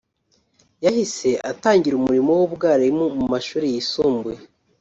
[0.85, 4.41] yahise atangira umurimo w’ubwarimu mu mashuri yisumbuye